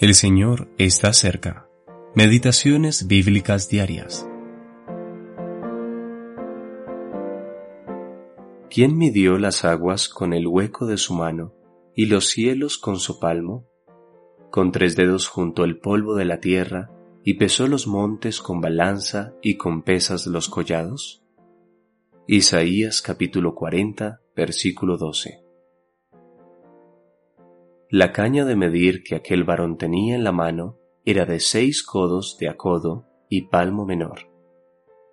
[0.00, 1.68] El Señor está cerca.
[2.14, 4.28] Meditaciones bíblicas diarias.
[8.70, 11.52] ¿Quién midió las aguas con el hueco de su mano
[11.96, 13.66] y los cielos con su palmo?
[14.52, 16.92] Con tres dedos juntó el polvo de la tierra
[17.24, 21.24] y pesó los montes con balanza y con pesas los collados?
[22.28, 25.47] Isaías capítulo 40, versículo 12.
[27.90, 32.36] La caña de medir que aquel varón tenía en la mano era de seis codos
[32.38, 34.30] de a codo y palmo menor.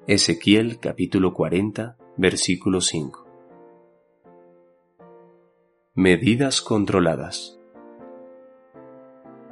[0.07, 3.25] Ezequiel capítulo 40, versículo 5.
[5.93, 7.57] Medidas controladas.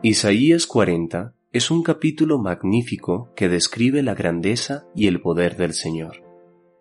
[0.02, 6.26] Isaías 40 es un capítulo magnífico que describe la grandeza y el poder del Señor,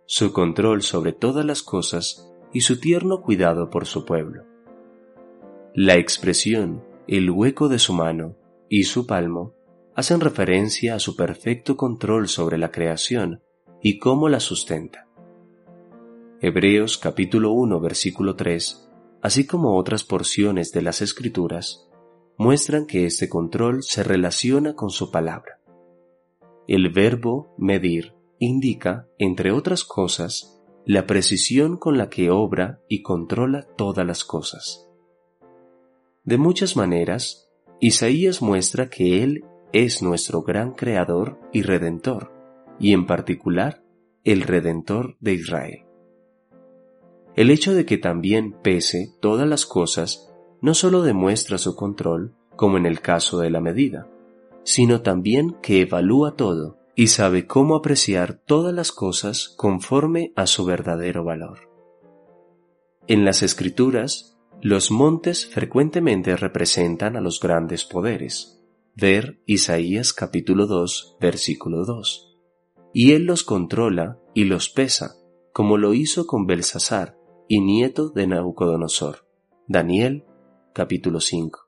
[0.06, 4.52] su control sobre todas las cosas y su tierno cuidado por su pueblo.
[5.74, 8.36] La expresión el hueco de su mano
[8.68, 9.54] y su palmo
[9.95, 13.42] hacen referencia a su perfecto control sobre la creación
[13.80, 15.09] y cómo la sustenta.
[16.42, 18.90] Hebreos capítulo 1 versículo 3,
[19.23, 21.88] así como otras porciones de las Escrituras,
[22.36, 25.59] muestran que este control se relaciona con su palabra.
[26.68, 33.66] El verbo medir indica, entre otras cosas, la precisión con la que obra y controla
[33.79, 34.91] todas las cosas.
[36.24, 37.48] De muchas maneras,
[37.80, 42.32] Isaías muestra que Él es nuestro gran creador y redentor,
[42.79, 43.82] y en particular
[44.23, 45.84] el redentor de Israel.
[47.34, 52.76] El hecho de que también pese todas las cosas no solo demuestra su control, como
[52.76, 54.07] en el caso de la medida,
[54.62, 60.64] sino también que evalúa todo y sabe cómo apreciar todas las cosas conforme a su
[60.64, 61.68] verdadero valor.
[63.09, 64.31] En las escrituras
[64.62, 68.62] los montes frecuentemente representan a los grandes poderes.
[68.94, 72.38] Ver Isaías capítulo 2, versículo 2.
[72.93, 75.16] Y él los controla y los pesa,
[75.53, 79.26] como lo hizo con Belsasar y nieto de Nabucodonosor.
[79.66, 80.26] Daniel
[80.72, 81.59] capítulo 5.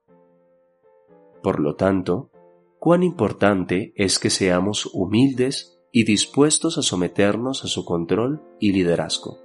[1.43, 2.31] Por lo tanto,
[2.79, 9.41] cuán importante es que seamos humildes y dispuestos a someternos a su control y liderazgo.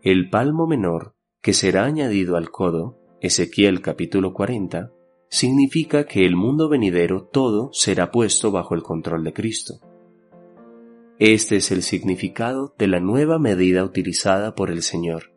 [0.00, 1.14] El palmo menor
[1.44, 4.90] que será añadido al codo, Ezequiel capítulo 40,
[5.28, 9.74] significa que el mundo venidero todo será puesto bajo el control de Cristo.
[11.18, 15.34] Este es el significado de la nueva medida utilizada por el Señor,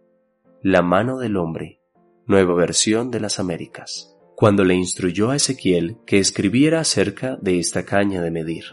[0.62, 1.81] la mano del hombre,
[2.25, 7.84] nueva versión de las Américas, cuando le instruyó a Ezequiel que escribiera acerca de esta
[7.84, 8.63] caña de medir.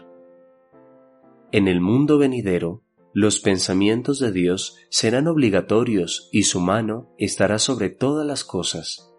[1.51, 2.84] En el mundo venidero,
[3.15, 9.09] los pensamientos de Dios serán obligatorios y su mano estará sobre todas las cosas.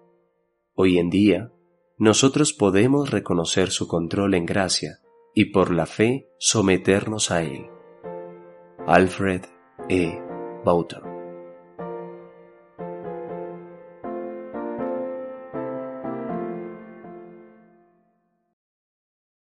[0.75, 1.51] Hoy en día,
[1.97, 4.99] nosotros podemos reconocer su control en gracia
[5.35, 7.69] y por la fe someternos a él.
[8.87, 9.47] Alfred
[9.89, 10.21] E.
[10.63, 11.16] Bauter